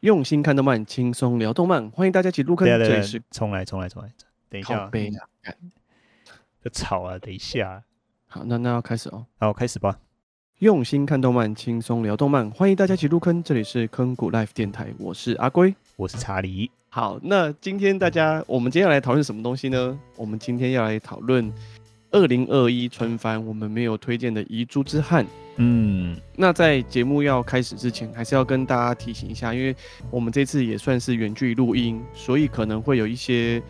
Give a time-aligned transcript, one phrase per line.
[0.00, 2.66] 用心看动漫，轻松聊动漫，欢迎大家一起入坑。
[2.66, 4.08] 这里是重来，重来，重来，
[4.48, 5.28] 等一下，背啊，
[6.64, 7.82] 这吵啊，等一下。
[8.26, 9.26] 好，那那要开始哦。
[9.38, 9.98] 好，开始吧。
[10.60, 13.42] 用心看动漫，轻松聊动漫，欢迎大家一起入坑。
[13.42, 16.70] 这里是坑谷 Life 电台，我是阿龟，我是查理。
[16.88, 20.00] 好，那今天大家，我们接下来讨论什么东西呢？
[20.16, 21.52] 我们今天要来讨论
[22.12, 25.24] 二零二一春番，我们没有推荐的遗珠之憾。
[25.56, 29.74] 嗯，那在节目要开始之前，还是要跟大家提醒一下，因为
[30.10, 33.62] 我们这次也算是远距录音，所以可能会有一些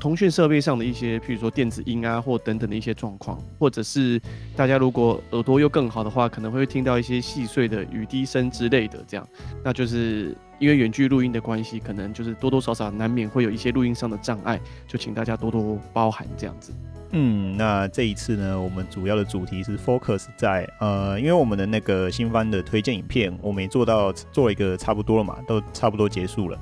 [0.00, 4.20] 通讯设备上的一些，譬如说电子音啊，或等等的一些状况，或者是
[4.56, 9.28] 大家如果耳朵又更好的话，可能会听到一些细碎的雨滴声之类的，这样，
[9.62, 16.72] 那就是因为远距录音的关系，可能就是多多少少难免会有一些录音上的障碍，就请大家多多包涵这样子。
[17.10, 26.58] 嗯，那这一次呢，我们主要的主题是 focus 在呃，因为我们的那个新番的推荐影片，我们也做到做一个差不多了嘛，都差不多结束了，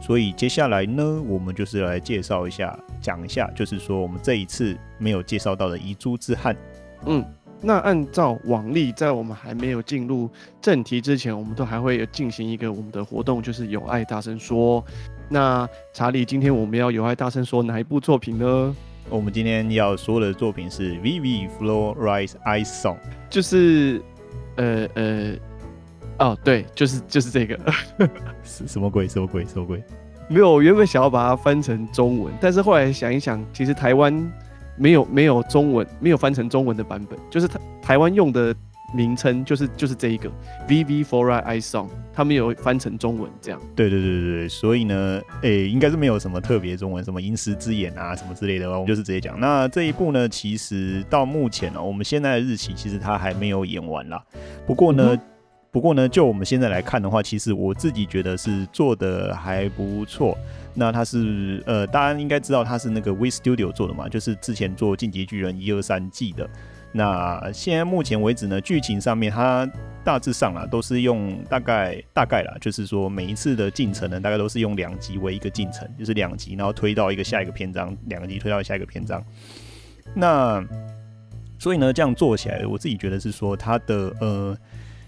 [0.00, 6.56] 所以接下来呢，我们就是来介绍一下，讲一下，就是说我们这一次没有介绍到的遗珠之憾。
[7.04, 7.22] 嗯，
[7.60, 10.30] 那按照往例，在我们还没有进入
[10.62, 14.82] 正题之前，我们都还会有进行一个我们的活动，就是有爱大声说。
[15.28, 18.74] 那查理，今天我们要有爱大声说哪一部作品呢？
[19.10, 22.94] 我们今天要说的作品是《Vivi Flow Rise Ice Song》，
[23.28, 24.00] 就是，
[24.54, 25.34] 呃呃，
[26.18, 27.58] 哦，对，就是就是这个，
[28.44, 29.08] 什什么鬼？
[29.08, 29.44] 什么鬼？
[29.44, 29.82] 什么鬼？
[30.28, 34.32] 没有，我原本想要把它翻成中文，但是后来想一想，其实台湾
[34.76, 38.54] 没有没有中文，没有翻成中文的版本，就是台台湾用的。
[38.92, 40.30] 名称就是就是这一个
[40.68, 43.60] VV Fora Ice Song，他们有翻成中文这样。
[43.76, 49.38] 对对对对对，所以呢，诶、欸，应该是没有什么特别中文，什么银石之眼啊什么之类的，我们就是直接讲。
[49.38, 54.22] 那这一部呢，其实到目前呢、喔，我们现在的日期其实它还没有演完啦。
[54.66, 55.20] 不过呢，嗯、
[55.70, 60.36] 不过呢，就我们现在来看的话，其实我自己觉得是做的还不错。
[60.74, 66.48] 那它是呃，大家应该知道它是那个 WIT Studio 做的嘛，就是之前做进击巨人一二三季的。
[66.92, 69.64] 那现在目前为止呢，剧情上面它
[70.04, 79.22] 大致上啊都是用大概大概啦，就是说每一次的进程呢，大概都是用两集为一个进程，就是两集，然后推到一个下一个篇章，两集推到下一个篇章。
[80.14, 80.64] 那
[81.58, 84.56] 所以呢，这样做起来，我自己觉得是说它的呃，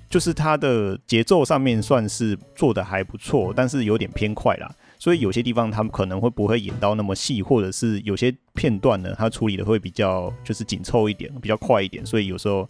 [0.09, 4.71] 就是它的节奏上面算是做的还不错，但是有点偏快啦。
[5.03, 12.65] 所以有些地方他们可能会不会演到那么细，或者是有些片段呢，他处理的会比较就是紧凑一点，比较快一点，所以有时候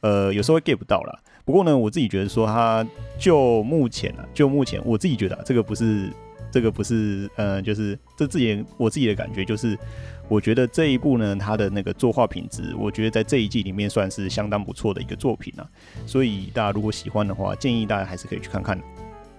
[0.00, 1.16] 呃有时候会 get 不到啦。
[1.44, 2.84] 不过呢，我自己觉得说他
[3.20, 6.10] 就目前啊，就目前我自己觉得、啊、这个不是
[6.50, 9.78] 这个不是呃就是这自己我自己的感觉就是，
[10.26, 15.64] 我觉得这一部呢，它的那个作画品质，我觉得在这一季里面算是相当不错的一个作品啊。
[16.04, 18.76] 所以大家如果喜欢的话，建议大家还是可以去看看。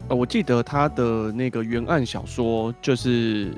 [0.09, 3.53] 呃，我记得他的那个原案小说就是，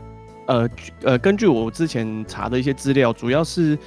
[0.47, 0.67] 呃
[1.03, 3.77] 呃，根据我之前查的一些资料，主要是，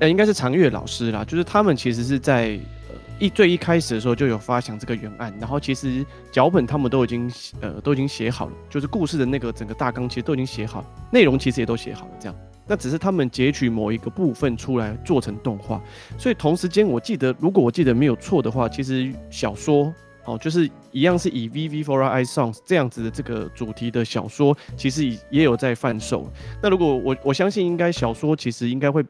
[0.00, 2.58] 呃，应该是长月老师啦，就是他们其实是在
[2.88, 7.30] 呃一最一开始的时候就有发想这个原案，然后其实脚本他们都已经
[7.60, 12.34] 呃都已经写好了，就是故事的那个整个大纲其实都已经写好了，内容其实也都写好了，这样，
[12.66, 15.80] 那只是他们截取某一个部分出来做成动画，
[16.18, 19.94] 所以同时间我记得，如果我记得没有错的话，其实小说。
[20.28, 26.30] 哦，就是一样是以 VV Fora Ice Songs 这样子的这个主题的小说，其实也也有在贩售。
[26.62, 29.02] 那如果我我相信，应该小说其实应该会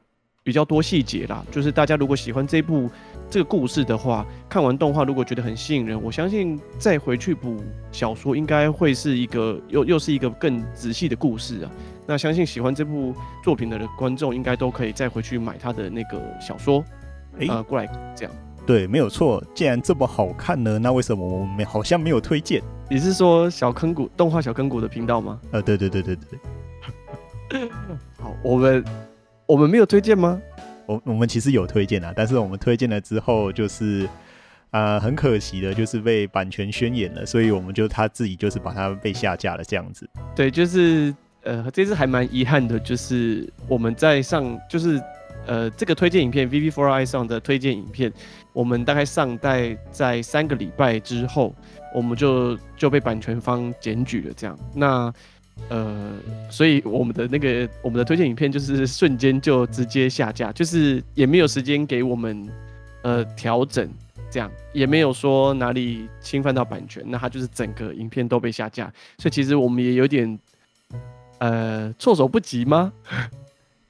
[0.45, 1.45] 比较多细节啦。
[1.51, 2.89] 就是大家如果喜欢这部
[3.29, 7.57] 这个故事的话，看完动画如果觉得很吸引人，我相信再回去补
[7.91, 11.71] 小说，应该会是一个又又是一个更仔细的故事啊。
[12.07, 13.13] 那相信喜欢这部
[13.43, 16.85] 作品的观众，应该都可以再回去买他的那个小说，
[17.41, 18.33] 呃，欸、过来这样。
[18.69, 19.43] 对，没有错。
[19.55, 22.63] 既然这么好看呢，那为什么我们好像没有推荐？
[22.91, 25.41] 你是说小坑谷动画小坑谷的频道吗？
[25.53, 27.71] 呃，对对对对对。
[28.21, 28.85] 好，我们
[29.47, 30.39] 我们没有推荐吗？
[30.85, 34.05] 我我们其实有推荐啊，但是我们推荐了之后，就是
[34.71, 40.07] 啊、呃，很可惜的，就是被版权宣言了，所以我们就他自己就是把它被下架了这样子。
[40.37, 45.03] 对，就是呃，这次还蛮遗憾的，就是我们在上就是。
[45.49, 48.13] 呃，这个推荐影片《VV Fora Ice Song》的推荐影片，
[48.53, 51.55] 我们大概上带在三个礼拜之后，
[51.95, 54.35] 我们就就被版权方检举了。
[54.37, 55.11] 这样，那
[55.71, 56.13] 呃，
[56.51, 62.47] 所以我们的那个我们的推荐影片就是瞬间就直接下架，就是也没有时间给我们
[63.01, 63.89] 呃调整，
[64.31, 68.93] 这样也没有说哪里侵犯到版权，那它就是整个影片都被下架。
[69.17, 70.39] 所以其实我们也有点
[71.39, 72.93] 呃措手不及吗？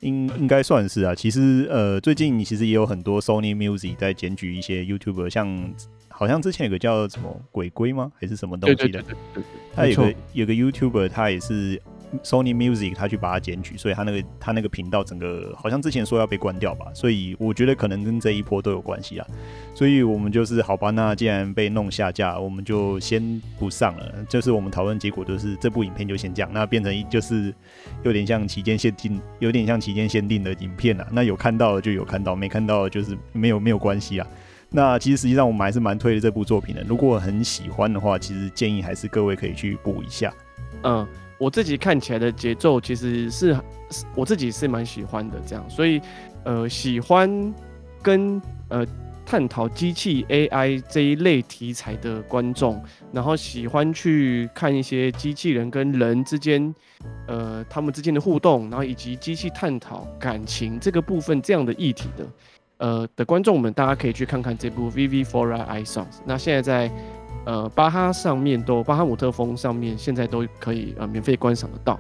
[0.01, 5.75] 应应该算是啊，其实呃，最近其实也有很多 Sony Music 在检举一些 YouTuber，像
[6.09, 8.13] 好像之前有个叫什么鬼龟吗？
[8.19, 8.83] 还是什么东西的？
[8.83, 11.81] 对对对对对，他有个有个 YouTuber，他也是
[12.23, 19.27] Sony Music，他去把它检举，所以他那个他那个频道整个好像之前说要被关掉吧，所以我觉得可能跟这一波都有关系啊。
[19.75, 24.25] 所以我们就是好吧，那既然被弄下架，我们就先不上了。
[24.29, 27.55] 就是我们讨论结果就是这部影片就先这样，那变成一就是
[28.03, 31.07] 有点像期间限定，有点像期间限定的影片啊。
[31.13, 34.27] 那有看到的就有看到，没看到的就是没有没有关系啊。
[34.71, 36.83] 那其实实际上我们还是蛮推的这部作品的。
[36.87, 40.31] 如果很喜欢的话，其实建议还是各位可以去补一下。
[40.83, 41.07] 嗯，
[41.39, 43.57] 我自己看起来的节奏其实是
[44.15, 45.65] 我自己是蛮喜欢的，这样。
[45.71, 46.01] 所以
[46.45, 47.55] 呃，喜欢
[48.03, 48.87] 跟呃
[49.25, 52.83] 探讨机器 AI 这一类题材的观众，
[53.13, 56.75] 然后喜欢去看一些机器人跟人之间
[57.27, 62.27] 呃他们之间的互动，然后以及机器探讨感情这个部分这样的议题的。
[62.79, 66.21] 呃的观众们，大家可以去看看这部 Viv Fora iSONGS。
[66.25, 66.91] 那现在在
[67.49, 71.99] 呃巴哈上面都巴哈姆特峰上面现在都可以呃免费观赏得到。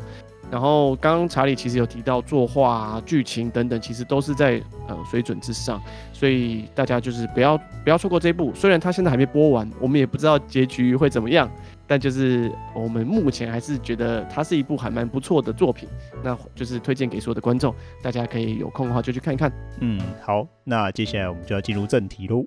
[0.50, 5.80] 然后刚刚查理其实有提到作画、剧情等等，其实都是在呃水准之上，
[6.12, 8.52] 所以大家就是不要不要错过这一部。
[8.54, 11.50] 虽然它现在还没播完，我们也不知道结局会怎么样。
[11.86, 15.88] 但就是我们目前还是觉得它是一部还蛮不错的作品，
[16.22, 19.50] 那就是推荐给所有的观众，大家可以有空的话就去看一看。
[19.80, 22.44] 嗯，好，那接下来我们就要进入正题喽。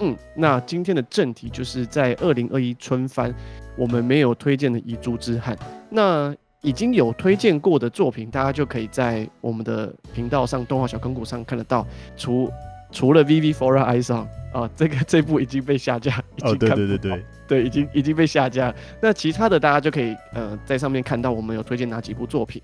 [0.00, 3.34] 嗯，那今天的正题就是在二零二一春番，
[3.76, 5.56] 我们没有推荐的遗珠之憾。
[5.90, 11.86] 那已经有推荐过的作品，大家就可以在我们的频道上动画小坑谷上看得到。
[12.16, 12.50] 除
[12.90, 16.70] 除了 VV Fora iSONGS 啊，这个这部已经被下架，已经看。
[16.72, 17.24] 哦，对对对对。
[17.48, 18.74] 对，已经已经被下架。
[19.00, 22.62] 那其他的大家就可以呃在上面看到我们有推荐哪几部作品。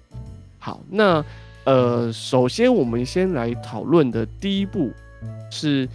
[0.59, 1.23] 好，那
[1.65, 4.91] 呃首先我们先来讨论的第一部
[5.51, 5.87] 是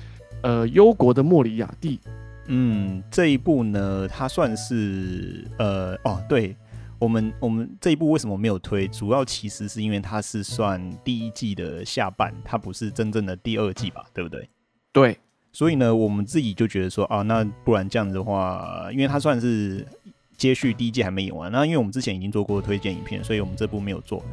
[0.43, 1.99] 呃忧国的莫里亚蒂。
[2.45, 6.55] 嗯，这一部呢，它算是呃哦，对
[6.99, 8.87] 我们我们这一部为什么没有推？
[8.89, 14.05] 主要其实是因为它是算第一季的下半，它不是真正的第二季吧？
[14.13, 14.47] 对不对？
[14.91, 15.17] 对。
[15.55, 19.85] 所以呢，我们自己就觉得说啊，那不然这样子的话，因为它算是
[20.35, 24.23] 接续第一季还没演完，那因为我们之前已经做过推荐影片，所以我们这部没有做。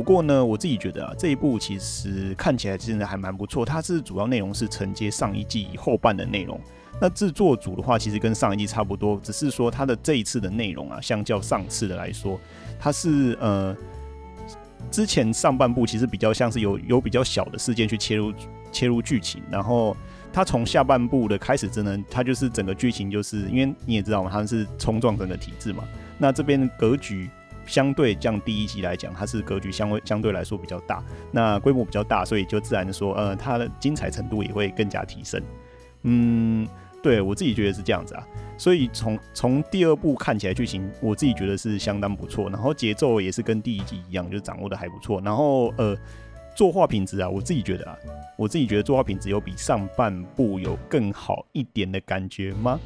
[0.00, 3.66] 不过呢，我自己觉得啊，这一部其实看起来真的还蛮不错。
[3.66, 6.58] 它是主要内容是承接上一季后半的内容。
[6.98, 12.40] 那制作组的话，其实跟上一季差不多，只是说它的这一次的内容啊，相较上次的来说，
[12.78, 13.76] 它是呃，
[14.90, 18.32] 之前上半部其实比较像是有有比较小的事件去切入
[18.72, 19.94] 切入剧情，然后。
[20.32, 25.82] 他从下半部的开始，真的，他就是整个剧情，就是因为你也知道嘛，他是冲撞整个体制嘛。
[26.18, 27.28] 那这边格局
[27.70, 35.40] 相对降第一集来讲，它是格局相对相对来说比较大，那规模比较大，所以就自然的说，呃，它的精彩程度也会更加提升。
[36.02, 36.66] 嗯，
[37.00, 38.26] 对我自己觉得是这样子啊。
[38.58, 45.20] 所以从从第二部看起来剧情，我自己觉得是相当不错，然后节奏也是跟第一集一样，就掌握的还不错。
[45.24, 45.96] 然后呃。
[46.54, 47.96] 作画品质啊，我自己觉得啊，
[48.36, 52.78] 我自己觉得作画品质有比上半部有更好一点的感觉吗？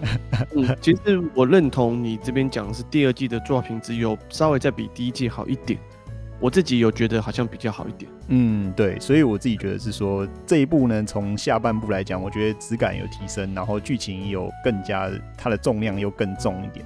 [0.56, 5.78] 嗯，其实我认同你这边讲的是第二季的作画品质有稍微再比第一季好一点，
[6.40, 8.10] 我自己有觉得好像比较好一点。
[8.28, 16.84] 嗯，对，所以我自己觉得是说这一部呢，从下半部来讲，我觉得质感有提升，然后剧情有更加它的重量又更重一点，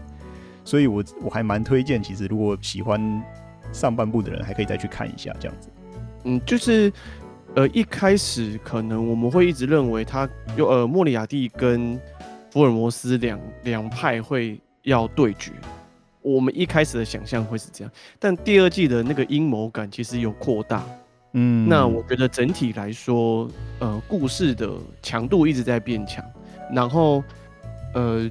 [0.65, 3.23] 所以我我还蛮推荐，其实如果喜欢
[3.73, 5.69] 上半部的人，还可以再去看一下这样子。
[6.25, 6.93] 嗯，就是，
[7.55, 12.01] 呃，一开始可能我们会一直认为他有呃莫里亚蒂跟
[12.51, 15.53] 福尔摩斯两两派会要对决，
[16.23, 20.83] 我们一开始的想象会是这样，但第二季的那个阴谋感其实有扩大，
[21.33, 24.71] 嗯，那我觉得整体来说，呃，故事的
[25.03, 26.25] 强度一直在变强，
[26.73, 27.23] 然后，
[27.95, 28.31] 呃。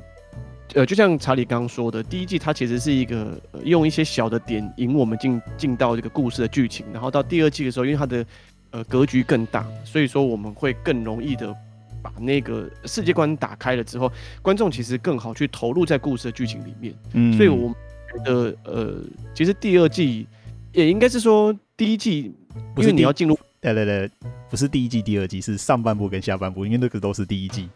[0.73, 8.25] 呃，就像查理刚刚说的，第一季它其实是一个、呃、用一些小的点引我们进进到这个故事的剧情，然后到第二季的时候，因为它的
[8.71, 11.55] 呃格局更大，所以说我们会更容易的
[12.01, 14.11] 把那个世界观打开了之后，
[14.41, 16.93] 观众其实更好去投入在故事的剧情里面。
[17.13, 17.75] 嗯，所以我们
[18.11, 18.95] 觉得呃，
[19.35, 20.25] 其实第二季
[20.71, 22.33] 也应该是说第一季，
[22.77, 24.09] 因为你要进入，对对对，
[24.49, 27.69] 不是第一季第二季，是上半部跟下半部，因为那个都是第一季。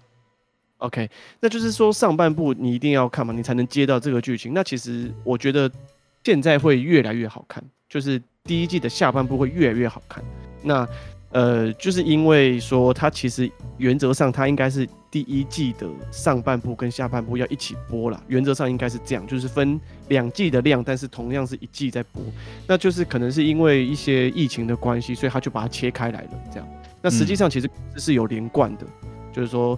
[0.80, 4.54] OK，那就是说上半部你一定要看嘛，你才能接到这个剧情。
[4.54, 5.70] 那其实我觉得
[6.24, 10.24] 现在会越来越好看，就是第一季的下半部会越来越好看。
[10.62, 10.88] 那
[11.32, 19.80] 呃，就是因为说它其实原则上它应该是第一季的上半部跟下半部要一起播啦，原则上应该是这样，就是分
[20.10, 22.22] 两季的量，但是同样是一季在播。
[22.68, 26.68] 那就是可能是因为一些疫情的关系，所以他就把它切开来了这样。
[27.02, 28.86] 那实际上其实是有连贯的，
[29.34, 29.78] 就是说。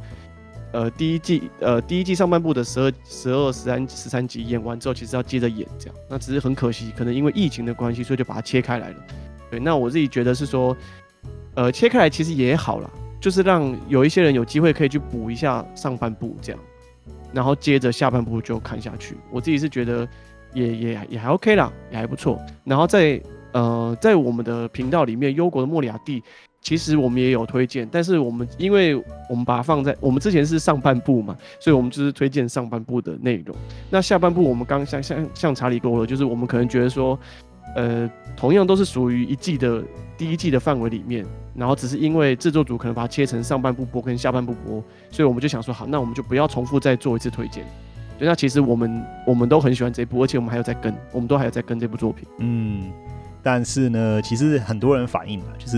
[0.71, 8.95] 呃第一季呃第一季上半部的十二十二十三十三集演完之后，其实要接着演这样，那只是很可惜，可能因为疫情的关系，所以就把它切开来了。
[9.49, 10.77] 对，那我自己觉得是说，
[11.55, 16.61] 呃，切开来其实也好啦，就是让有一些人有机会可以去补一下上半部这样，
[17.33, 19.17] 然后接着下半部就看下去。
[19.31, 20.07] 我自己是觉得
[20.53, 22.39] 也也也还 OK 啦，也还不错。
[22.63, 23.19] 然后在
[23.53, 26.23] 呃在我们的频道里面，忧国的莫里亚蒂。
[26.61, 28.95] 其实我们也有推荐，但是我们因为
[29.29, 33.55] 我们把它放在我们之前是上半部嘛，所以我们就是推荐上半部的内容。
[33.89, 37.17] 那下半部我们刚像像像查理说的，就是我们可能觉得说，
[37.75, 39.81] 呃，同样都是属于一季的
[40.17, 41.25] 第一季的范围里面，
[41.55, 47.63] 然后只是因为制作组可能把它切成上半部播跟下半部播，所以我们就想说好，那我们就不要重复再做一次推荐。
[48.17, 52.27] 对，那其实我们我们都很喜欢这部，而且我们还有在跟，我们都还有在跟这部作品。
[52.39, 52.91] 嗯。
[53.41, 55.77] 但是呢，其实很多人反映了，就是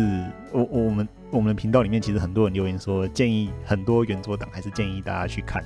[0.51, 5.63] 我我们我们的频道里面，其实很多人留言说，建议很多原作党还是建议大家去看。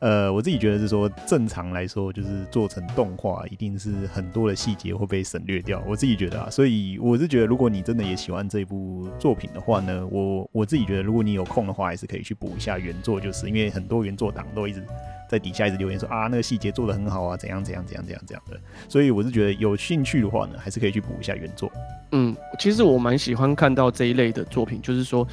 [0.00, 5.82] 呃，我自己觉得是说，正常来说，就是做成动画，一定是很多的细节会被省略掉。
[5.86, 14.82] 我自己觉得啊，所以我是觉得，如果你真的也喜欢这部作品的话呢，我我自己觉得，如果你有空的话，还是可以去补一下原作，就是因为很多原作党都一直。
[15.30, 21.70] 在底下一直留言说啊，那个细节做得很好啊，怎样怎样怎样怎样怎样的，所以我是觉得有兴趣的话呢，还是可以去补一下原作。
[22.12, 25.28] 嗯，其实我蛮喜欢看到这一类的作品，就是说，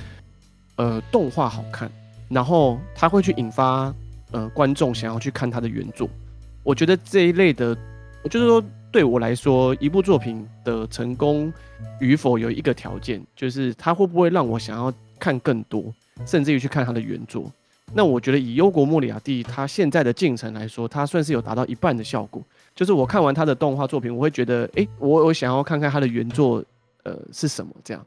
[0.75, 1.89] 呃，动画好看，
[2.27, 3.95] 然后它会去引发
[4.35, 6.09] 呃观众想要去看他的原作。
[6.61, 7.73] 我觉得这一类的，
[8.29, 8.61] 就是说
[8.91, 11.51] 对我来说，一部作品的成功
[12.01, 15.93] 与否有一个条件，就是它会不会让我想要看更多，
[16.25, 17.49] 甚至于去看它的原作。
[17.93, 22.43] 那我觉得以忧国莫里亚蒂他现在的进程来说，他算是有达到一半的效果。
[22.73, 26.61] 就是我看完他的动画作品，我会觉得，哎、我我想要看看他的原作，
[27.03, 28.05] 呃，是什么这样，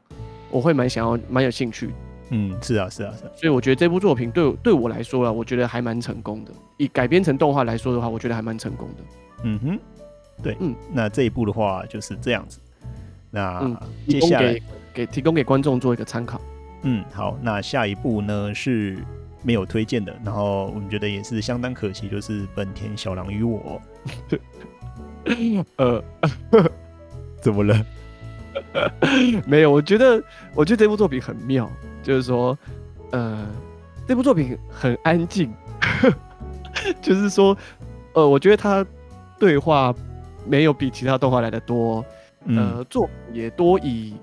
[0.51, 1.89] 我会蛮想要蛮有兴趣。
[2.29, 3.31] 嗯，是啊，是啊，是啊。
[3.35, 6.51] 所以我觉得这部作品对对我来说啊，我觉得还蛮成功的。
[6.77, 9.03] 以改编成动画来说的话，我觉得还蛮成功的。
[9.43, 9.79] 嗯哼，
[10.43, 12.59] 对，嗯，那这一部的话就是这样子。
[13.31, 14.61] 那接下来、嗯、
[14.93, 16.39] 给，给提供给观众做一个参考。
[16.83, 18.97] 嗯，好，那下一部呢是。
[19.41, 23.81] 没有推荐的，然后我们觉得也是相当可惜，就是本田小狼与我。
[25.77, 26.03] 呃，
[27.41, 27.85] 怎么了？
[29.47, 30.23] 没有，我觉得，
[30.55, 31.69] 我觉得这部作品很妙，
[32.03, 32.57] 就是说，
[33.11, 33.47] 呃，
[34.07, 35.53] 这部作品很安静，
[37.01, 37.57] 就是说，
[38.13, 38.85] 呃，我觉得他
[39.37, 39.93] 对话
[40.45, 42.03] 没有比其他动画来的多，
[42.47, 44.13] 呃，作品也多以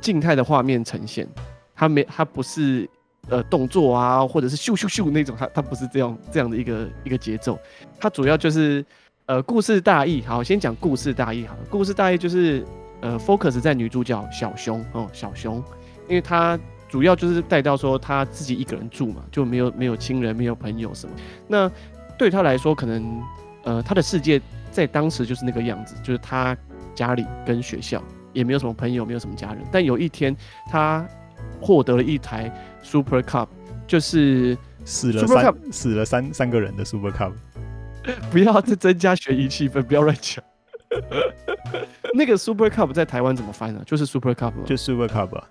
[0.00, 1.26] 静态的画面呈现，
[1.74, 2.88] 它没，它不是。
[3.28, 7.56] 呃，动作啊，或者是咻咻咻那种，它它不是这样这样的一个一个节奏，
[8.00, 8.84] 它主要就是
[9.26, 10.20] 呃故事大意。
[10.22, 11.46] 好，先讲故事大意。
[11.46, 12.64] 好，故事大意就是
[13.02, 15.62] 呃 focus 在女主角小熊哦，小熊，
[16.08, 21.14] 因为她主要就是带到说她自己一个人住嘛，就没有没有亲人，没有朋友什么。
[21.46, 21.70] 那
[22.16, 23.22] 对她来说，可能
[23.64, 24.40] 呃她的世界
[24.70, 26.56] 在当时就是那个样子，就是她
[26.94, 29.58] 家里跟学校也没有什么朋友，没有什么家人。
[29.70, 30.34] 但有一天，
[30.70, 31.06] 她
[31.60, 32.50] 获得了一台。
[32.84, 33.46] Super Cup
[33.86, 37.32] 就是死了三死了三三个人的 Super Cup，
[38.28, 40.42] 不要再增加悬疑气氛，不要乱讲。
[42.14, 43.82] 那个 Super Cup 在台湾怎么翻呢？
[43.86, 45.42] 就是 Super Cup，就 Super Cup，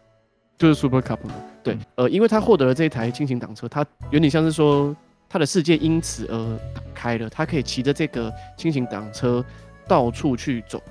[0.57, 1.33] 就是 Super Cup 嘛。
[1.63, 4.95] 对，呃，因为他获得了这一台轻型挡车，他有点像是说
[5.29, 9.43] 他的世界因此而打开了，他可以骑着这个轻型挡车
[9.87, 10.81] 到处去走，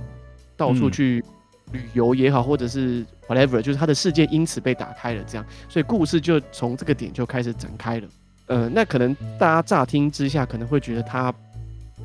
[0.57, 1.25] 到处去。
[1.27, 1.35] 嗯
[1.73, 8.09] 旅游也好，或者是 whatever，就是他的世界因此被打开了，这样，所以故事就从这个点就开始展开了。
[8.47, 11.33] 呃，那可能大家乍听之下可能会觉得他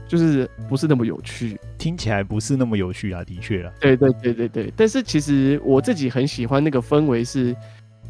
[0.08, 3.74] 就是不是那么有趣，听起来不是那么有趣啊，的确啊。
[3.80, 7.56] 对对对对对，但是其实我自己很喜欢那个氛围是，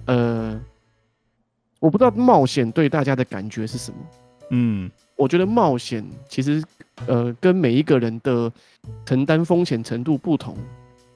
[0.05, 0.59] 呃，
[1.79, 3.97] 我不知道冒险对大家的感觉是什么。
[4.51, 6.63] 嗯，我觉得冒险其实
[7.07, 8.51] 呃跟每一个人的
[9.05, 10.57] 承担风险程度不同。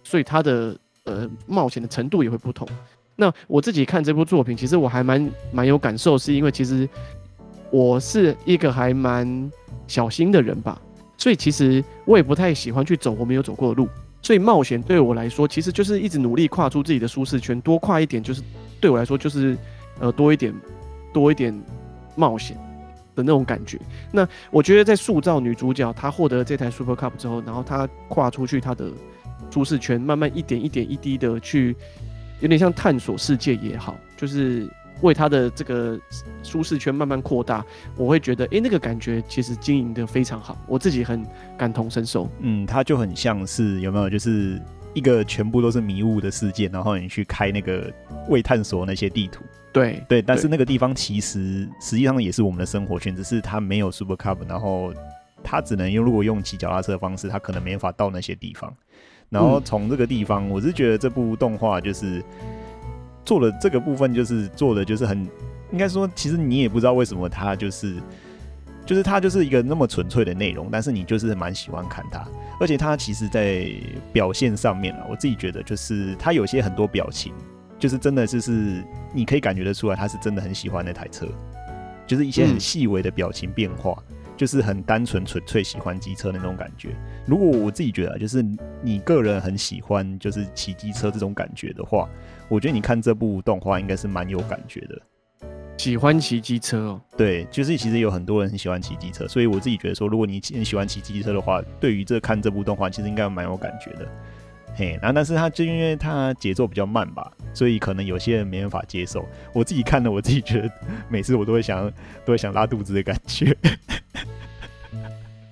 [0.02, 2.68] 所以他的呃冒险的程度也会不同。
[3.16, 6.90] 那我自己看这部作品，其实我还蛮蛮有感受，是因为其实
[7.72, 9.52] 我是一个还蛮
[9.88, 10.82] 小心的人吧。
[11.18, 13.88] 所以其实我也不太喜欢去走我没有走过的路。
[14.22, 18.42] 所以冒险对我来说，其实就是一直努力跨出自己的舒适圈，多跨一点，就是
[18.80, 19.58] 对我来说就是
[20.00, 20.54] 呃多一点
[21.14, 21.58] 多一点
[22.16, 22.58] 冒险
[23.16, 23.80] 的那种感觉。
[24.12, 28.92] 那我觉得在塑造女主角她获得了这台 Super Cup 之后，然后她跨出去她的。
[29.52, 31.76] 舒适圈，慢慢一点一点一滴的去，
[32.40, 34.70] 有点像探索世界也好，就是
[35.02, 36.00] 为他的这个
[36.44, 37.66] 舒适圈慢慢扩大。
[37.96, 41.26] 我会觉得，哎、欸，那个感觉其实经营的非常好，我自己很
[41.58, 42.30] 感同身受。
[42.40, 44.62] 嗯，它就很像是有没有，就是
[44.94, 47.92] 一个全部都是迷雾的世界，然后你去开那个
[48.28, 49.44] 未探索那些地图。
[49.72, 54.92] 对对，但是那个地方其实实际上也是我们的生活圈，只是它没有 Super Cup，然后
[55.44, 58.74] 它只能用如果用骑脚踏车的方式，它可能没法到那些地方。
[59.30, 62.20] 然后从这个地方，我是觉得这部动画就是
[63.26, 65.20] 做了这个部分，就是做的就是很
[65.72, 67.96] 应该说，其实你也不知道为什么它就是。
[68.86, 72.28] 就是它就是一个那么纯粹的内容，但是你就是蛮喜欢看它，
[72.60, 73.70] 而且它其实在
[74.12, 77.32] 表现上面啊，我自己觉得就是它有些很多表情，
[77.78, 78.84] 就是真的就是
[79.14, 81.28] 你可以感觉得出来，他是真的很喜欢那台车，
[82.08, 86.96] 就是一些很细微的表情变化，嗯、就是很单纯纯粹喜欢机车那种感觉。
[87.26, 88.42] 如果我自己觉得，就是
[88.82, 92.08] 你个人很喜欢就是骑机车这种感觉的话，
[92.48, 94.98] 我觉得你看这部动画应该是蛮有感觉的。
[95.78, 104.08] 喜欢骑机车哦，对，就是其实有很多人很喜欢骑机车，所以我自己觉得说，如果你很喜欢骑机车的话，对于这看这部动画，其实应该蛮有感觉的。
[104.74, 109.28] 嘿，然后但是它就因为它节奏比较慢吧，所以可能有些人没办法接受。
[109.54, 110.72] 我自己看了，我自己觉得
[111.10, 111.92] 每次我都会想，
[112.24, 113.54] 都会想拉肚子的感觉。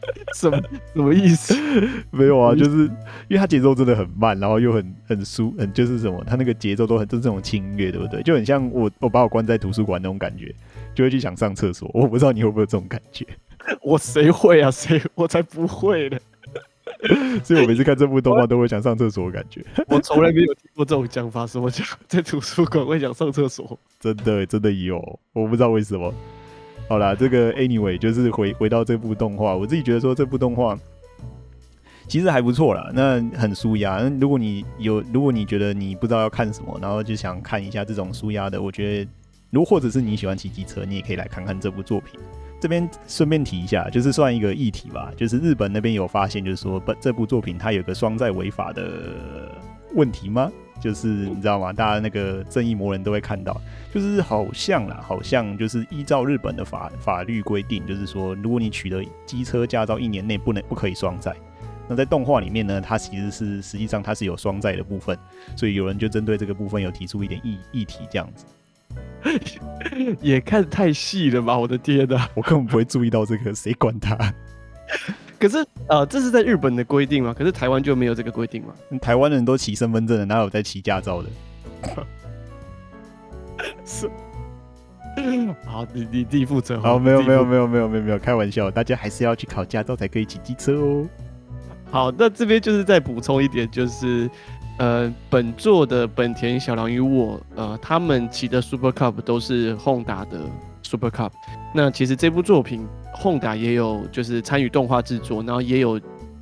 [0.36, 0.58] 什么
[0.94, 1.54] 什么意思？
[2.12, 2.86] 没有啊，就是
[3.28, 8.22] 因为它节奏真的很慢，然后又很很舒，很就是什么，它那个节奏都很就是这种轻乐，对不对？
[8.24, 10.54] 就很像我我把我关在图书馆那种感觉，
[10.96, 11.90] 就会去想上厕所。
[11.94, 13.26] 我不知道你会不会有这种感觉？
[13.82, 14.72] 我谁会啊？
[14.72, 16.18] 谁我才不会呢！
[17.44, 19.64] 所以我每次看这部动画都会想上厕所的感觉。
[19.88, 23.78] 我从来没有听过这种讲法，什么叫在图书馆会想上厕所？
[24.00, 26.14] 真的真的有，我不知道为什么。
[26.88, 30.78] 好啦，这个 anyway 就是回回到这部动画，我自己觉得说这部动画
[32.08, 34.02] 其实还不错啦，那很舒压。
[34.22, 39.12] 如果你有，如果你觉得你不知道要看什么，然后就想看一下这种舒压的，我觉得
[39.50, 42.18] 如或者是你喜欢骑机车，你也可以来看看这部作品。
[42.60, 49.52] 这边顺便提一下，就是算一个议题吧，就是日本那边有发现，就是说本这部作品它有个双载违法的
[49.94, 50.50] 问题吗？
[50.80, 51.74] 就是你知道吗？
[51.74, 53.60] 大家那个正义魔人都会看到，
[53.94, 61.36] 就是好像啦，好像就是依照日本的法法律规定，就是说，如果你取得机车驾照一年内不能不可以双载。
[61.90, 65.18] 那在动画里面呢，它其实是实际上它是有双载的部分，
[65.56, 68.46] 所以有人就针对这个部分有提出一点议议题这样子。
[70.22, 71.58] 也看太细了吧？
[71.58, 74.18] 我的天哪，我根本不会注意到这个，谁管他？
[75.40, 77.34] 可是，呃，这是在日本的规定吗？
[77.38, 78.74] 可是台湾就没有这个规定吗？
[79.00, 81.30] 台湾人都骑身份证的，哪有在骑驾照的？
[83.86, 84.10] 是。
[85.66, 86.80] 好，你你自己负责。
[86.80, 91.08] 好，没有没有没有没有没有没有，开玩笑，大家还是要去考驾照才可以骑机车哦。
[91.90, 94.30] 好，那这边就是再补充一点，就是，
[94.78, 100.42] 呃，本座的本田小狼与我，呃，他们骑的 Super Cup 都是 Honda 的
[100.88, 101.32] Super Cup。
[101.74, 102.88] 那其实这部作品。
[103.20, 106.00] 轰达也有就是参与动画制作，然后也有，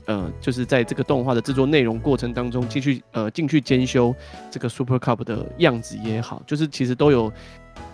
[0.08, 4.14] 呃，就是在这个动画的制作内容过程当中进去呃进去兼修
[4.52, 7.32] 这个 Super Cup 的样子也好，就是其实都有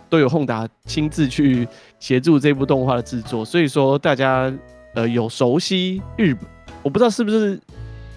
[0.09, 1.67] 都有 Honda 亲自去
[1.99, 4.51] 协助这部动画的制作，所以说大家
[4.95, 6.43] 呃有熟悉日本，
[6.81, 7.61] 我不知道是不是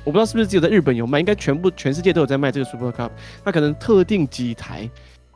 [0.02, 3.10] 我不知道是不是只有在日本有卖，应该全部全世界都有在卖这个 Super Cup，
[3.44, 4.88] 那可能特定几台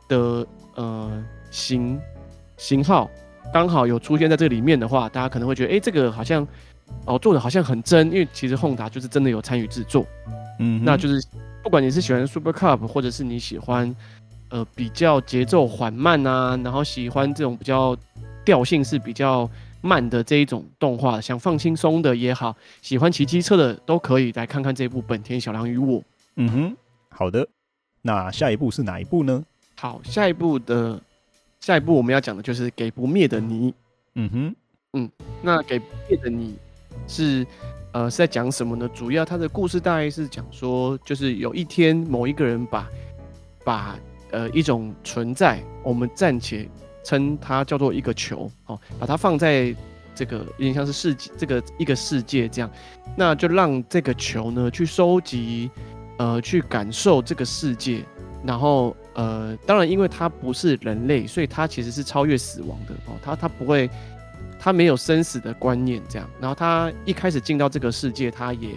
[0.07, 2.01] 的呃型
[2.59, 3.09] 型号。
[3.51, 6.47] 刚好有出现在这里面的话，大家可能会觉得，哎、欸，这个好像
[7.05, 10.05] 哦做的好像很真，因为其实 Honda 就是真的有参与制作。
[10.59, 11.19] 嗯，那就是
[11.63, 13.95] 不管你是喜欢 Super Cup，或者是你喜欢
[14.49, 17.97] 呃比较节奏缓慢啊，然后喜欢这种比较
[18.45, 19.49] 调性是比较
[19.81, 25.99] 慢的这一种动画，想放轻松的也好，喜欢骑机车的都可以来看看这部《本田小狼与我》。
[26.35, 26.77] 嗯哼，
[27.09, 27.47] 好的，
[28.03, 29.43] 那下一步是哪一步呢？
[29.75, 31.01] 好，下一步的。
[31.59, 33.71] 下一步我们要讲的就是《给不灭的你》。
[34.15, 34.55] 嗯哼，
[34.93, 36.53] 嗯，那《给不灭的你》
[37.07, 37.45] 是
[37.91, 38.89] 呃是在讲什么呢？
[38.93, 42.89] 主要它的故事大概是讲说，就是有一天某一个人把
[43.63, 43.99] 把
[44.31, 46.67] 呃一种存在，我们暂且
[47.03, 49.75] 称它叫做一个球哦，把它放在
[50.15, 52.71] 这个有点像是世界这个一个世界这样，
[53.15, 55.69] 那就让这个球呢去收集
[56.17, 58.03] 呃去感受这个世界，
[58.43, 58.95] 然后。
[59.15, 63.17] 呃，当然，因为它不是人类，所以它其实是超越死亡的哦。
[63.21, 63.89] 它它不会，
[64.57, 66.29] 它没有生死的观念这样。
[66.39, 68.69] 然后它一开始进到这个世界，它也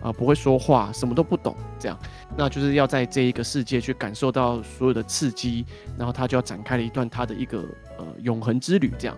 [0.00, 1.98] 啊、呃、不会说话，什么都不懂这样。
[2.34, 5.66] 那就是要在这一个世界去感受到所有的刺激，
[5.98, 7.58] 然后他就要展开了一段他的一个
[7.98, 9.14] 呃永恒之旅这样。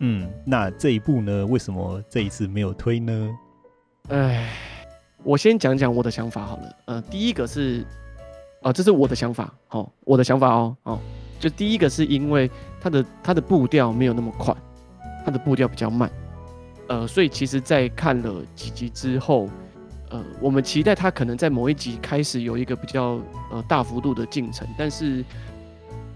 [0.00, 3.30] 嗯，那这一部呢，为什么这一次没有推呢？
[4.10, 4.50] 哎，
[5.22, 6.76] 我先讲讲我的想法好了。
[6.88, 7.86] 呃，第一个是。
[8.64, 10.98] 啊、这是我的想法，哦，我的想法哦，哦，
[11.38, 12.50] 就第一个是因为
[12.80, 14.56] 它的它的步调没有那么快，
[15.22, 16.10] 它的步调比较慢，
[16.88, 19.50] 呃，所以其实，在看了几集之后，
[20.08, 23.20] 呃，我们期待它可能在某一集开始有一个比较
[23.52, 25.22] 呃大幅度的进程，但是，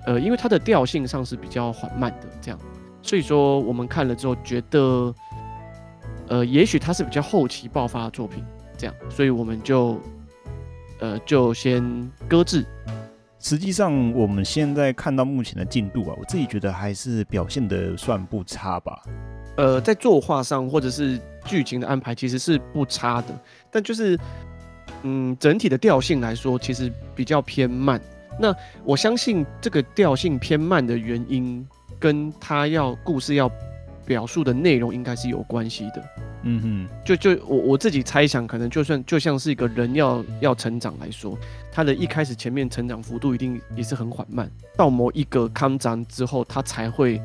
[0.06, 2.58] 呃，因为它的调性上是比较缓慢的，这样，
[3.02, 5.14] 所以说我们看了之后觉得，
[6.28, 8.42] 呃，也许它是比较后期爆发的作品，
[8.78, 10.00] 这样，所以我们就，
[11.00, 12.64] 呃，就先搁置。
[13.40, 19.00] 实际上，我们现在看到目前的进度啊，我自己觉得还是表现的算不差吧。
[19.56, 23.28] 呃，在作画上或者是剧情的安排，其实是不差的，
[23.70, 24.18] 但就是，
[25.02, 28.00] 嗯，整体的调性来说，其实比较偏慢。
[28.40, 31.66] 那我相信这个调性偏慢的原因，
[31.98, 33.50] 跟他要故事要
[34.04, 36.02] 表述的内容应该是有关系的。
[36.42, 41.36] 嗯哼，就就我我自己猜想，可能就算就像是一个人要要成长来说，
[41.72, 47.20] 他的一开始前面成长幅度一定也是很缓慢，到某一个康章之后，他才会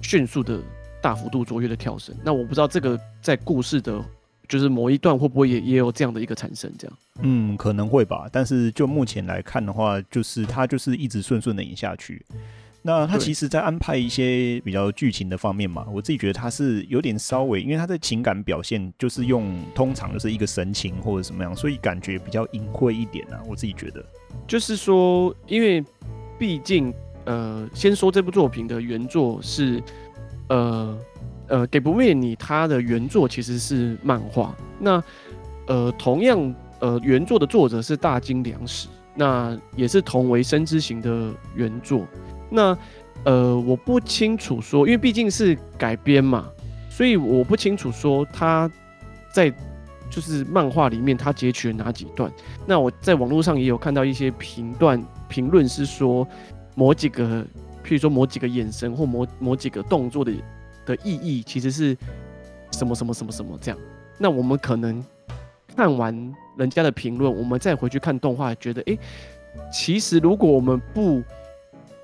[0.00, 0.60] 迅速的
[1.02, 2.14] 大幅度卓越的跳升。
[2.24, 4.02] 那我不知道这个在故事的，
[4.48, 6.72] 就是某一段会不会也也有这样的一个产生？
[6.78, 8.28] 这样，嗯，可能会吧。
[8.30, 12.24] 但是就目前来看的话，就是他就是一直顺顺的演下去。
[12.84, 23.40] 那他其实，在安排一些比较剧情的方面嘛，我自己觉得他是有点稍微，因为他的情感表现就是用通常就是一个神情或者什么样，所以感觉比较隐晦一点啊。
[23.46, 24.04] 我自己觉得，
[24.48, 25.84] 就是说，因为
[26.38, 26.92] 毕竟，
[27.24, 29.80] 呃，先说这部作品的原作是，
[30.48, 30.98] 呃
[31.46, 35.00] 呃，给不灭你他的原作其实是漫画，那
[35.68, 42.04] 呃，同样，呃，原作的作者是大金良史，那也是同为生之行的原作。
[42.52, 42.76] 那，
[43.24, 46.48] 呃，我不清楚说，因为毕竟是改编嘛，
[46.90, 48.70] 所以我不清楚说他
[49.32, 49.52] 在
[50.10, 52.30] 就是漫画里面他截取了哪几段。
[52.66, 56.28] 那我在网络上也有看到一些评断评论是说，
[56.74, 57.42] 某几个，
[57.82, 60.32] 譬如说某几个眼神或某某几个动作的
[60.84, 61.96] 的意义其实是
[62.72, 63.80] 什么什么什么什么这样。
[64.18, 65.02] 那我们可能
[65.74, 68.98] 看完人家的评论，我们再回去看动画，觉得，哎，
[69.72, 71.22] 其实如果我们不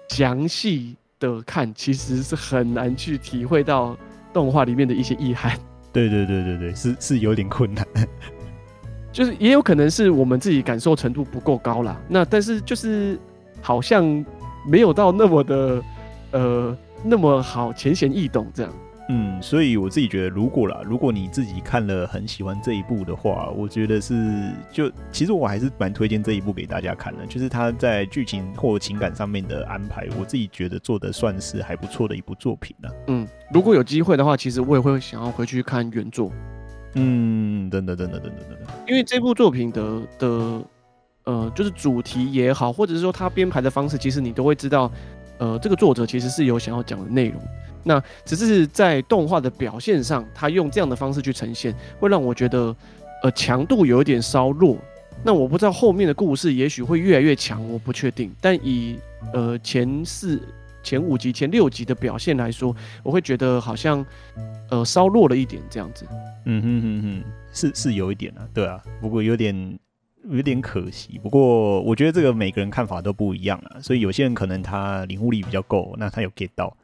[0.09, 3.97] 详细的看，其实是很难去体会到
[4.33, 5.59] 动画里面的一些意涵。
[5.93, 7.87] 对对对对对，是是有点困难。
[9.13, 12.01] 就是也有可能是我们自己感受程度不够高啦。
[12.09, 13.19] 那但是就是
[13.61, 14.25] 好像
[14.67, 15.83] 没有到那么的
[16.33, 18.73] 呃那么好浅显易懂这样。
[19.11, 32.93] 嗯，所以我自己觉得，如果啦，如果你自己看了很喜欢这一部的话，我觉得是就其实我还是蛮推荐这一部给大家看的，就是他在剧情或情感上面的安排，我自己觉得做的算是还不错的一部作品了。
[33.07, 36.31] 嗯，如果有机会的话，其实我也会想要回去看原作。
[36.95, 40.63] 嗯，等等等等等等等等，因为这部作品的的
[41.25, 44.91] 呃，就是主题也好，或者是说他编排的方式，其实你都会知道，
[45.39, 47.41] 呃，这个作者其实是有想要讲的内容。
[47.89, 52.77] 那只是在动画的表现上，他用这样的方式去呈现，会让我觉得，
[53.23, 54.77] 呃，强度有一点稍弱。
[55.25, 58.31] 那我不知道后面的故事也许会越来越强，我不确定。
[58.43, 58.99] 但以
[59.33, 60.39] 呃前四、
[60.83, 64.05] 前五集、前六集的表现来说，我会觉得好像
[64.71, 66.07] 呃稍弱了一点这样子。
[66.45, 67.25] 嗯哼哼哼，
[67.55, 69.79] 是是有一点啊，对啊，不过有点
[70.31, 71.19] 有点可惜。
[71.23, 76.77] 不过我觉得这个每个人看法都不一样啊，所以有些人可能他领悟力比较够，那他有 get 到。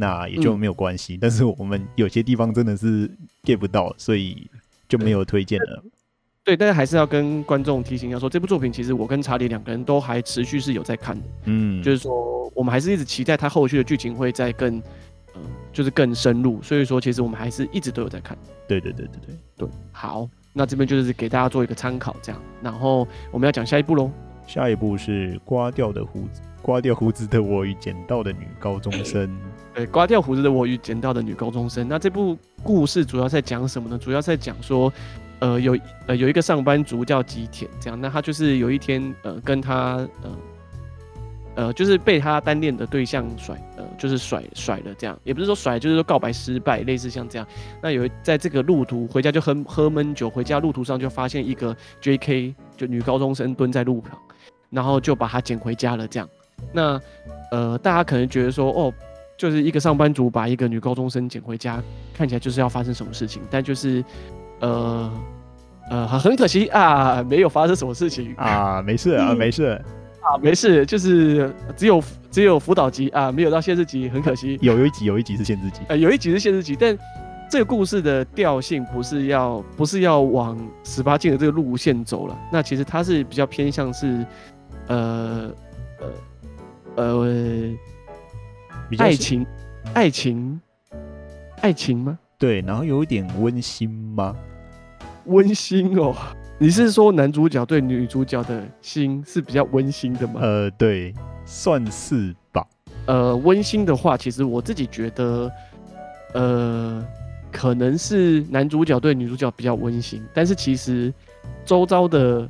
[0.00, 3.06] 那也就没有关系，嗯，但是我们有些地方真的是
[3.44, 4.50] get 不到，所以
[4.88, 5.84] 就没有推荐了。
[6.42, 11.22] 对，但是还是要跟观众提醒一下，说这部作品其实我跟查理两个人都还持续是有在看的。
[11.44, 14.78] 嗯，就是说我们还是一直期待他后续的剧情会再更，
[15.34, 16.62] 呃，就是更深入。
[16.62, 18.36] 所以说，其实我们还是一直都有在看。
[18.66, 19.68] 对对对对对对。
[19.92, 22.40] 好，那这边就是给大家做一个参考，这样。
[22.62, 24.10] 然后我们要讲下一步喽。
[24.46, 26.40] 下一步是刮掉的胡子。
[26.62, 29.30] 刮掉胡子的我与捡到的女高中生。
[29.74, 31.88] 对，刮掉胡子的我与捡到的女高中生。
[31.88, 33.96] 那这部故事主要在讲什么呢？
[33.96, 34.92] 主要在讲说，
[35.38, 40.36] 呃，有呃有一个上班族叫吉田，这样，那他就是有一天，呃，跟他，呃，
[41.54, 47.46] 呃，就是被他单恋的对象甩，呃，就是甩甩了，这样，也不是说甩，就是说告白失败，类似像这样。
[47.80, 52.54] 那有在这个路途回家就喝喝闷酒，回家路途上就发现一个 J.K.
[52.76, 54.18] 就女高中生蹲在路旁，
[54.68, 56.28] 然后就把他捡回家了，这样。
[56.72, 57.00] 那，
[57.50, 58.92] 呃，大家可能觉得说，哦，
[59.40, 64.04] 就是一个上班族把一个女高中生捡回家，看起来就是要发生什么事情，但就是，
[64.60, 65.10] 呃，
[65.90, 69.82] 呃，很可惜啊，没有发生什么事情啊，没事啊，没事
[70.20, 74.58] 啊，没事，就是只有只有辅导级啊，没有到限制级，很可惜。
[74.60, 76.94] 有有一集有一集是限制级，呃，有一集是限制级，但
[77.50, 84.22] 这个故事的调性不是要不是要往十八禁的这个路线走了，那其实它是比较偏向是，
[84.88, 85.50] 呃，
[86.00, 86.06] 呃。
[86.96, 87.14] 呃，
[88.98, 89.46] 爱情，
[89.94, 90.60] 爱情，
[91.62, 92.18] 爱情吗？
[92.38, 94.34] 对，然后有一点温馨吗？
[95.26, 96.14] 温馨哦，
[96.58, 100.40] 你是说男主角对女主角的心是比较温馨的吗？
[100.42, 102.66] 呃，对，算是吧。
[103.06, 105.50] 呃温馨的话，其实我自己觉得，
[106.34, 107.04] 呃，
[107.52, 111.12] 可能是男主角对女主角比较温馨，但是其实
[111.64, 112.48] 周遭的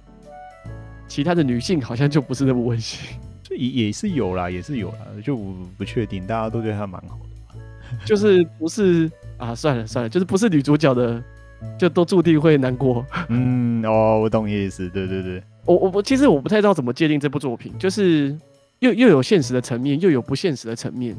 [1.08, 3.18] 其他的女性好像就不是那么温馨。
[3.56, 7.18] 也也是有啦，也是有啦，就不不确定，大家都对他蛮好
[7.52, 7.58] 的，
[8.06, 9.54] 就是不是啊？
[9.54, 11.22] 算了算了，就是不是女主角的，
[11.78, 13.04] 就都注定会难过。
[13.28, 18.36] 嗯，哦，我懂意思，对对对，我我我其实我不太知道怎么界定这部作品，就是
[18.78, 21.16] 又又有现实的层面，又有不现实的层面，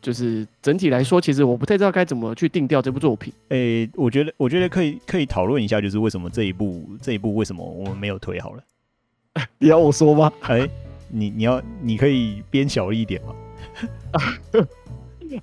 [0.00, 3.32] 就是整体来说，其实我不太知道该怎么去定调这部作品。
[3.48, 8.62] 诶、欸，我觉得我觉得可以可以讨论一下，就是为什么这一部这一部为什么我们没有推好了？
[9.58, 10.32] 你要我说吗？
[10.42, 10.70] 哎、欸。
[11.14, 13.34] 你你要你可以编小一点吗？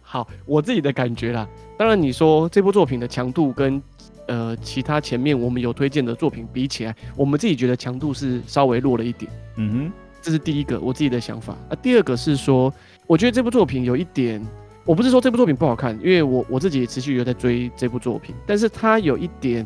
[0.01, 1.47] 好，我自己的感觉啦。
[1.77, 3.81] 当然，你说这部作品的强度跟
[4.27, 9.31] 呃其他前面我们有推荐的作品比起来，我们自己觉得强度是稍微弱了一点。
[9.57, 11.53] 嗯哼，这是第一个我自己的想法。
[11.69, 12.73] 啊，第二个是说，
[13.07, 14.45] 我觉得这部作品有一点，
[14.85, 19.65] 我不是说这部作品不好看，因为我我自己也持续有在追这部作品，但是它有一点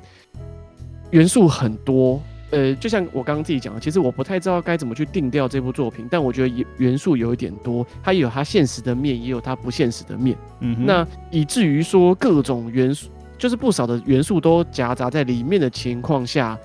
[1.12, 2.22] 元素很多。
[2.54, 10.38] 呃，就像我刚刚自己讲的，其实我不太知道该怎么去定调这部作品，但我觉得元素有一点多，它有它现实的面，也有它不现实的面。
[10.60, 16.56] 嗯，那以至于说各种元素，就是不少的元素都夹杂在里面的情况下，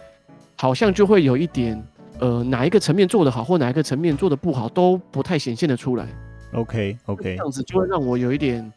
[0.57, 1.83] 好像就会有一点，
[2.19, 6.07] 呃，哪一个层面做得好，或哪一个层面做得不好，都不太显现得出来。
[6.53, 8.71] OK OK，这样子就会让我有一点，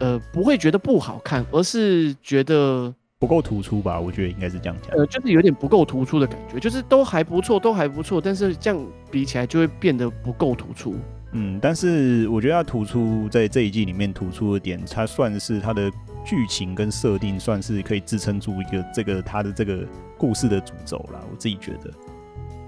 [0.00, 2.92] 呃，不会觉得不好看，而是觉得。
[3.18, 3.98] 不够突出吧？
[3.98, 4.94] 我觉得应该是这样讲。
[4.94, 10.94] 呃，就是有点不够突出的感觉，就是都还不错，都还不错，但是这样比起来就会变得不够突出。
[11.32, 15.90] 嗯，但是我觉得它突出在这一季里面突出的点，它算是它的
[16.26, 19.86] 剧情跟设定，算是可以支撑住一个这个它的这个
[20.18, 21.20] 故事的主轴啦。
[21.30, 21.90] 我自己觉得，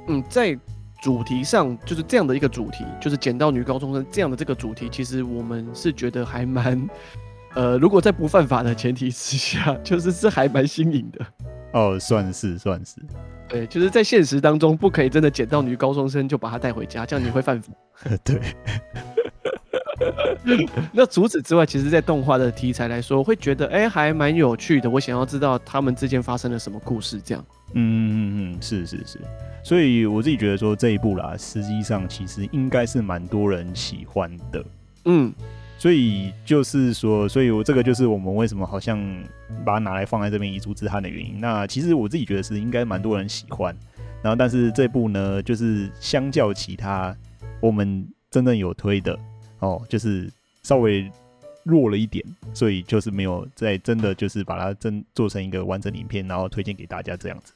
[0.08, 0.58] 嗯，在
[1.02, 6.88] 主题上就是这样的一个主题，就是捡到女高中生这样的这个主题，其实我们是觉得还蛮。
[7.54, 11.26] 呃，如果在不犯法的前提之下， 就是是还蛮新颖的。
[11.72, 12.96] 哦，算是算是。
[13.48, 17.72] 对，就是在现实当中不可以真的捡到女高中生就把她带回家，这样你会犯法。
[18.24, 18.40] 对。
[20.92, 24.88] 那除此之外，其实，在动画的题材来说，会觉得哎、欸，还蛮有趣的。
[24.88, 27.44] 我想要知道他们之间发生了什么故事，这样。
[27.74, 29.20] 嗯嗯嗯，是是是。
[29.64, 34.64] 所以我自己觉得说这一部啦，实际上其实应该是蛮多人喜欢的。
[35.06, 35.32] 嗯。
[35.78, 38.98] 所以就是说，所以我这个就是我们为什么好像
[39.64, 41.40] 把它拿来放在这边遗珠之憾的原因。
[41.40, 43.74] 那其实我自己觉得是应该蛮多人喜欢，
[44.20, 47.16] 然后但是这部呢，就是相较其他
[47.60, 49.16] 我们真正有推的
[49.60, 50.28] 哦，就是
[50.64, 51.08] 稍微
[51.62, 57.52] 弱了一点，所以就是没有在真的就是把它真做成一个完整影片，然后推荐给大家这样子。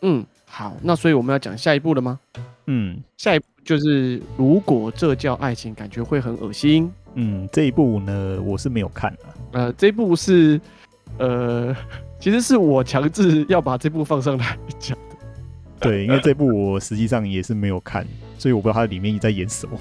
[0.00, 2.18] 嗯，好，那所以我们要讲下一步了吗？
[2.66, 6.90] 嗯，下一步就是如果这叫爱情，感觉会很恶心。
[7.14, 9.20] 嗯，这一部呢，我是没有看的。
[9.52, 10.60] 呃，这一部是，
[11.18, 11.74] 呃，
[12.20, 15.16] 其实是我强制要把这部放上来讲的。
[15.80, 18.06] 对，因为这部我实际上也是没有看，
[18.38, 19.78] 所以我不知道它里面在演什么。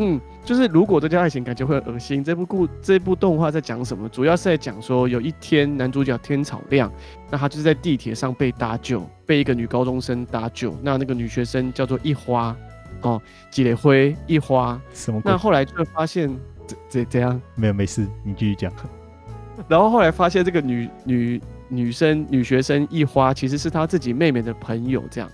[0.00, 2.22] 嗯，就是如果这叫爱情，感觉会很恶心。
[2.22, 4.08] 这部故这部动画在讲什么？
[4.08, 6.92] 主要是在讲说，有一天男主角天草亮，
[7.30, 10.76] 那他就是在地铁上被搭救，被一个女高中生搭救。
[10.82, 12.56] 那那个女学生叫做一花。
[13.02, 15.20] 哦，几雷灰一花什么？
[15.24, 16.28] 那后来就会发现
[16.66, 17.40] 怎怎怎样？
[17.54, 18.72] 没有没事，你继续讲。
[19.68, 25.30] 然后后来发现这个女女女生女学生一花其实是她自己妹妹的朋友，这样。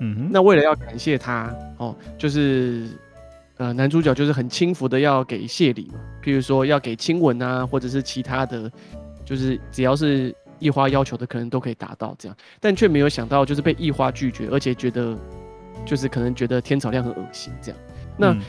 [0.00, 0.28] 嗯哼。
[0.30, 2.88] 那为了要感谢她，哦，就是
[3.58, 8.70] 呃男主角就是很轻浮的要给谢礼嘛，譬如说要给亲吻啊，或者是其他的，
[9.24, 15.16] 就是只要是一花要求的，可能都可以达到这样，但却没有想到就是被一花拒绝，而且觉得。
[15.86, 17.80] 就是可能觉得天草亮很恶心这样，
[18.18, 18.40] 那、嗯、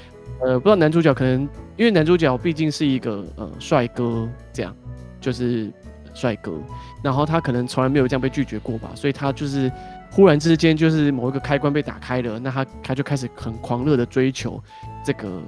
[0.42, 1.48] 呃不知道男主角可能
[1.78, 4.76] 因为男主角毕竟是一个呃帅哥这样，
[5.22, 5.72] 就是
[6.14, 6.60] 帅哥，
[7.04, 9.72] 然后他可能从来没有这样被拒绝过吧，所以他就是
[10.12, 14.62] 忽然之间就是某一个开关被打开了，那他他就开始很狂热的追求
[15.06, 15.42] 这个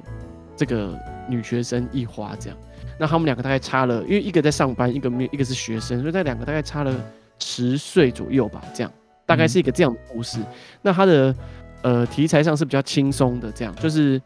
[0.56, 0.96] 这个
[1.28, 2.58] 女学生一花这样，
[3.00, 6.94] 那他们两个大概差了，因为一个在上班，一个没一个是学生，所以那两个大概差了
[7.40, 8.92] 十岁左右吧，这样
[9.26, 10.46] 大概是一个这样的故事，嗯、
[10.84, 11.36] 那他的。
[11.82, 14.22] 呃，题材上是比较轻松的，这样就是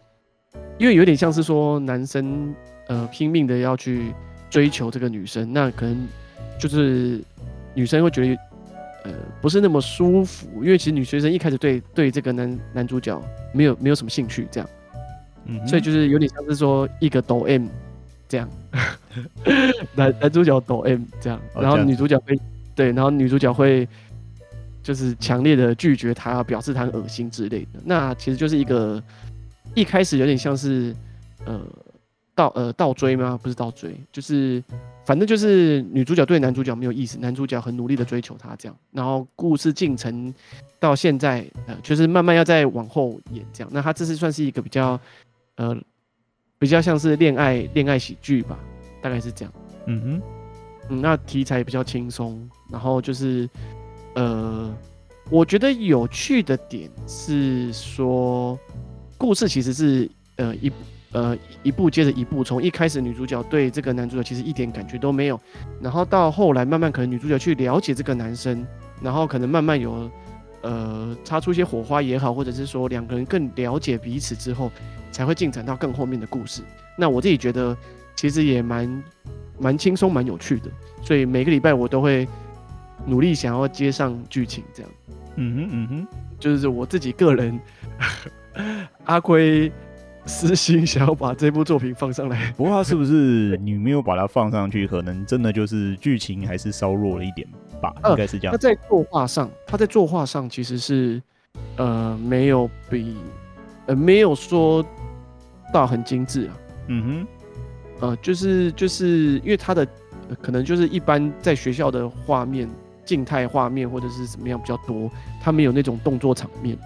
[0.79, 2.53] 因为有点像是说男生
[2.87, 4.11] 呃拼命的要去
[4.49, 6.07] 追求这个女生，那可能
[6.59, 7.21] 就是
[7.75, 8.35] 女生会觉得
[9.03, 13.21] 呃不是那么舒服，因为其实女学生一开始对对这个男男主角
[13.53, 14.69] 没有没有什么兴趣，这样，
[15.45, 17.67] 嗯，所以就是有点像是说一个抖 M
[18.27, 18.49] 这样，
[19.93, 22.39] 男男主角抖 M 这样，然后女主角会
[22.73, 23.87] 对，然后女主角会。
[24.83, 27.79] 就是强烈的拒绝他，表示他很恶心之类的。
[27.85, 29.01] 那其实就是一个
[29.73, 30.93] 一开始有点像是
[31.45, 31.61] 呃
[32.35, 33.39] 倒呃倒追吗？
[33.41, 34.61] 不是倒追，就是
[35.05, 40.33] 反正就是女主角对男主角没有意思，男主角很努力的追求她这样，然后故事进程
[40.79, 44.99] 到现在呃就是慢慢要再往后演这样，那他这是算是一个比较
[45.55, 45.75] 呃
[46.59, 48.59] 比较像是恋爱恋爱喜剧吧，
[49.01, 49.53] 大概是这样。
[49.85, 50.21] 嗯哼，
[50.89, 53.49] 嗯，那题材比较轻松，然后就是
[54.15, 54.73] 呃。
[55.29, 58.59] 我觉得有趣的点是说，
[59.17, 60.69] 故事其实是呃一
[61.13, 65.39] 呃一步接着一步，从一开始女主角对这个男主角其实一点感觉都没有，
[65.81, 68.67] 然后到后来慢慢可能女主角去了解这个男生，
[69.01, 70.11] 然后可能慢慢有
[70.61, 74.69] 呃擦出一些火花也好，或者是说两个人更了解彼此之后，
[75.09, 76.61] 才会进展到更后面的故事。
[76.97, 77.75] 那我自己觉得
[78.13, 79.03] 其实也蛮
[79.57, 80.69] 蛮轻松蛮有趣的，
[81.01, 82.27] 所以每个礼拜我都会。
[83.05, 84.91] 努力想要接上剧情，这样，
[85.35, 86.07] 嗯哼嗯哼，
[86.39, 87.59] 就是我自己个人，
[89.05, 89.71] 阿奎
[90.25, 92.53] 私心想要把这部作品放上来。
[92.55, 97.47] 不过他是不是你没有把它放上去，可能真的就是剧情还是稍弱了一点
[97.81, 97.93] 吧？
[98.09, 98.51] 应该是这样。
[98.53, 101.21] 他在作画上，他在作画上其实是
[101.75, 103.17] 呃没有比
[103.87, 104.85] 呃没有说
[105.73, 106.57] 到很精致啊。
[106.87, 107.27] 嗯哼，
[108.07, 109.85] 呃，就是就是因为他的
[110.41, 112.69] 可能就是一般在学校的画面。
[113.05, 115.09] 静态画面或者是怎么样比较多，
[115.41, 116.77] 他没有那种动作场面，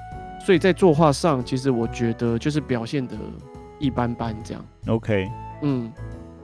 [0.46, 3.16] 所以在作画上，其实我觉得就是表现得
[3.80, 4.66] 一般般这样。
[4.88, 5.30] OK，
[5.62, 5.92] 嗯，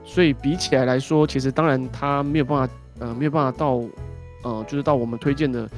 [0.04, 3.82] 所以比起来来说，其实当然他没有办法，呃，没有办法到，
[4.42, 5.68] 呃，就是到我们推荐的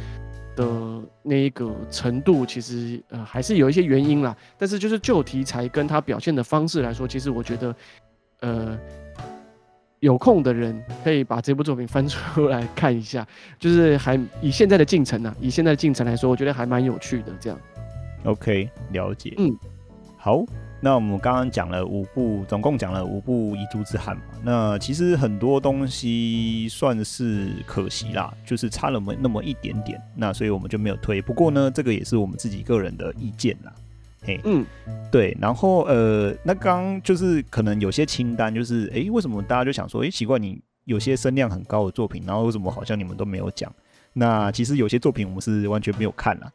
[0.57, 4.37] 的那一个程度，其实呃还是有一些原因啦。
[4.59, 7.75] 但是就是就题材跟他表现的方式来说，其实我觉得，
[8.41, 8.79] 呃。
[10.01, 13.27] 有空的人可以把这部作品翻出来看一下，
[13.59, 17.33] 就是还以现在的进程呢、啊，以现在的进程来说，我觉得还蛮有趣的。
[17.41, 17.59] 这样
[18.25, 19.35] ，OK，了解。
[19.39, 19.57] 嗯，
[20.19, 20.45] 好，
[20.81, 24.25] 那我们刚刚讲了五部，总共讲了五部《遗珠之憾》嘛。
[24.45, 30.01] 那其实很多东西算是可惜啦，就是差了那么那么一点点。
[30.15, 31.23] 那所以我们就没有推。
[31.23, 33.73] 不过呢，这个也是我们自己个人的意见啦。
[34.27, 34.67] 嘿，嗯，
[35.11, 43.73] 对，然后呃，那刚就是可能有些清单，就是哎，为什么大家就想说，哎，奇怪，你有些声量很高的作品，然后为什么好像你们都没有讲？
[44.13, 46.51] 那其实有些作品我们是完全没有看啦，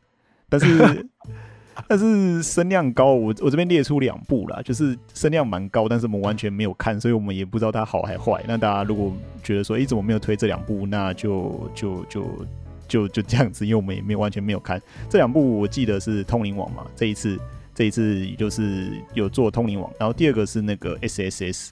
[0.50, 1.08] 但是
[1.88, 8.44] 但是声量高，我我这边列出两部啦，就是声量蛮高，但是我们完全没有看，所以我们也不知道它好还坏。
[8.46, 10.86] 那大家如果觉得说，哎，怎么没有推这两部？
[10.86, 12.46] 那就就就
[12.88, 15.60] 就就这样子，因为我们也没有完全没有看这两部。
[15.60, 17.40] 我记得是通灵王嘛，这一次。
[17.74, 21.72] 这一次就是有做通灵王，然后第二个是那个 S S S，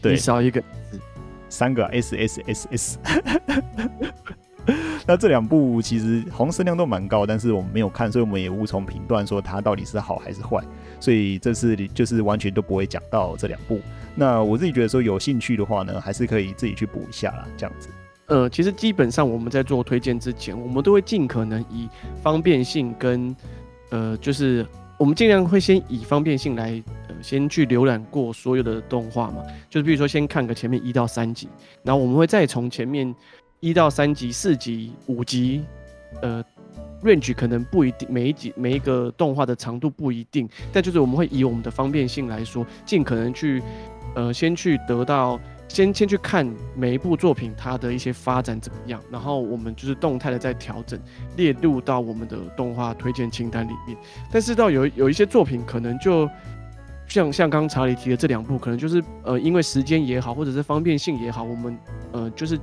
[0.00, 0.62] 对，少一个
[1.48, 2.98] 三个 S S S S。
[5.06, 10.64] 那这两部其实好像声量都蛮高，但是我们没有看，所以我们也无从评断说它到底是好还是坏。
[10.98, 13.78] 所以这次就是完全都不会讲到这两部。
[14.14, 17.90] 那我自己觉得说有兴趣的话呢，还是可以自己去补一下啦，这样子。
[18.28, 21.86] 呃，其实基本上我们在做推荐之前，我们都会尽可能以
[22.22, 23.36] 方便性跟
[23.90, 24.66] 呃就是。
[24.98, 31.48] 我们尽量会先以方便性来，呃，先去浏览过所有的动画嘛，就是比如说先看个前面一到三集，
[31.82, 33.14] 然后我们会再从前面
[33.60, 35.64] 一到三集、四集、五集，
[36.22, 36.44] 呃
[37.02, 43.62] ，range 可能不一定，每一集每一个动画的长度不一定，但就是我们会以我们的方便性来说，尽可能去，
[44.14, 45.40] 呃，先去得到。
[45.74, 50.96] 先先去看每一部作品它的一些发展怎么样，然后我们就是动态的在调整，
[51.36, 53.96] 列入到我们的动画推荐清单里面。
[54.30, 56.30] 但是到有有一些作品可能就
[57.08, 61.76] 像像刚查理提的这两部，可能就是呃因为时间也好，或者是方便性也好，我们
[62.12, 62.56] 呃就是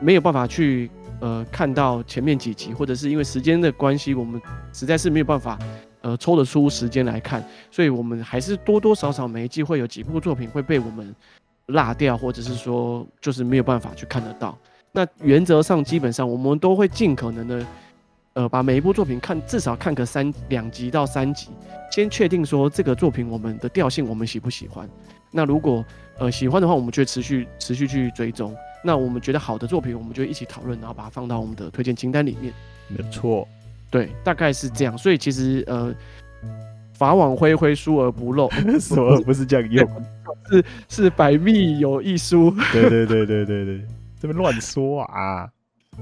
[0.00, 4.40] 没有办法去呃看到前面几集，或者是因为时间的关系，我们
[4.72, 5.58] 实在是没有办法
[6.02, 11.12] 呃抽得出时间来看，所以我们还是多多少少每一季会有几部作品会被我们。
[11.66, 14.56] 落掉，或者是说就是没有办法去看得到。
[14.90, 17.66] 那原则上基本上我们都会尽可能的，
[18.34, 21.48] 呃，把每一部作品看至少看个三两集到三集，
[21.90, 24.88] 先确定说这个作品我们的调性我们喜不喜欢。
[25.30, 25.84] 那如果
[26.18, 28.54] 呃喜欢的话，我们就会持续持续去追踪。
[28.84, 32.52] 那我们觉得好的作品，我们就一起讨论，然后把它放到我们的推荐清单里面。
[32.88, 33.48] 没错，
[33.90, 34.98] 对，大概是这样。
[34.98, 35.94] 所以其实呃。
[37.02, 38.48] 法网恢恢，疏而不漏，
[38.78, 39.86] 什么不是这样用？
[40.48, 42.50] 是是百密有一疏。
[42.72, 43.80] 对对对对对对，
[44.20, 45.48] 这边乱说啊！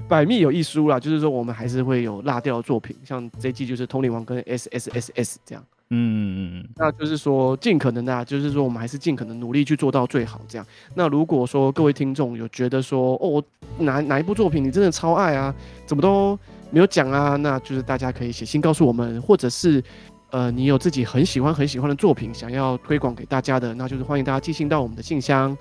[0.06, 5.64] 百密有一疏啦，就是说我们还是会有落掉的作品，像这季就是《通灵王》跟 S S S S 这样。
[5.92, 10.66] 嗯嗯嗯，那就是说尽可能的啊，就是说我们还是尽可能努力去做到最好这样。
[10.94, 13.42] 那如果说各位听众有觉得说哦，
[13.78, 15.52] 哪哪一部作品你真的超爱啊，
[15.86, 16.38] 怎么都
[16.70, 19.82] 没有讲啊，那就是大家可以写信告诉我们，或者是。
[20.30, 25.56] 呃，你有自己很喜欢很喜欢的作品，想要推广给大家的，那就是欢迎大家寄信到我们的信箱。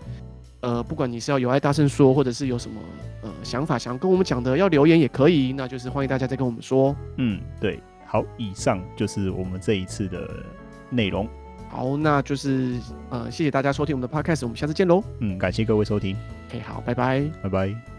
[0.61, 2.81] 呃，不管你是要有爱大声说，或者是有什么
[3.23, 6.95] 呃想法想跟我们讲的，要留言也可以，那就是欢迎大家再跟我们说。
[7.17, 10.29] 嗯，对，好，以上就是我们这一次的
[10.89, 11.27] 内容。
[11.69, 12.77] 好，那就是
[13.09, 15.03] 呃，谢谢大家收听我们的 podcast，我们下次见喽。
[15.19, 16.15] 嗯，感谢各位收听。
[16.49, 17.98] OK，好，拜拜，拜拜。